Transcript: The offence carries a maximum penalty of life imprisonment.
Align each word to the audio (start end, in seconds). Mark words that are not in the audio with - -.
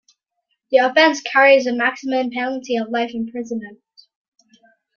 The 0.71 0.77
offence 0.79 1.21
carries 1.21 1.67
a 1.67 1.73
maximum 1.75 2.31
penalty 2.31 2.75
of 2.77 2.89
life 2.89 3.11
imprisonment. 3.13 3.77